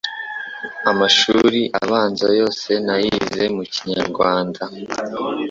Amashuri 0.91 1.61
abanza 1.81 2.27
yose 2.39 2.69
nayize 2.85 3.43
mu 3.55 3.63
Kinyarwanda 3.73 4.61